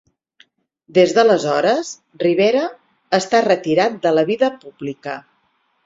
Des 0.97 1.13
d'aleshores 1.17 1.91
Rivera 2.25 2.65
està 3.21 3.45
retirat 3.51 4.03
de 4.07 4.19
la 4.19 4.29
vida 4.35 4.55
pública. 4.67 5.21